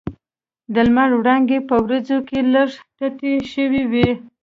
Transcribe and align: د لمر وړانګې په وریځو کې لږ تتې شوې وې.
د 0.73 0.75
لمر 0.87 1.09
وړانګې 1.19 1.59
په 1.69 1.75
وریځو 1.85 2.17
کې 2.27 2.39
لږ 2.53 2.69
تتې 2.97 3.33
شوې 3.53 3.81
وې. 3.91 4.09